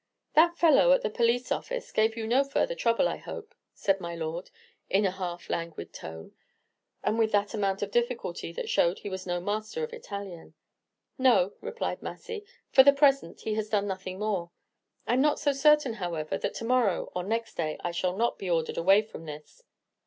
"That 0.33 0.57
fellow 0.57 0.93
at 0.93 1.03
the 1.03 1.11
police 1.11 1.51
office 1.51 1.91
gave 1.91 2.17
you 2.17 2.25
no 2.25 2.43
further 2.43 2.73
trouble, 2.73 3.07
I 3.07 3.17
hope," 3.17 3.53
said 3.75 4.01
my 4.01 4.15
lord, 4.15 4.49
in 4.89 5.05
a 5.05 5.11
half 5.11 5.47
languid 5.47 5.93
tone, 5.93 6.31
and 7.03 7.19
with 7.19 7.31
that 7.33 7.53
amount 7.53 7.83
of 7.83 7.91
difficulty 7.91 8.51
that 8.53 8.67
showed 8.67 8.97
he 8.97 9.11
was 9.11 9.27
no 9.27 9.39
master 9.39 9.83
of 9.83 9.93
Italian. 9.93 10.55
"No," 11.19 11.53
replied 11.61 12.01
Massy; 12.01 12.43
"for 12.71 12.81
the 12.81 12.93
present, 12.93 13.41
he 13.41 13.53
has 13.53 13.69
done 13.69 13.85
nothing 13.85 14.17
more. 14.17 14.49
I 15.05 15.13
'm 15.13 15.21
not 15.21 15.37
so 15.39 15.51
certain, 15.53 15.93
however, 15.93 16.35
that 16.35 16.55
to 16.55 16.65
morrow 16.65 17.11
or 17.15 17.21
next 17.23 17.53
day 17.55 17.77
I 17.83 17.91
shall 17.91 18.17
not 18.17 18.39
be 18.39 18.49
ordered 18.49 18.79
away 18.79 19.03
from 19.03 19.25
this." 19.27 19.61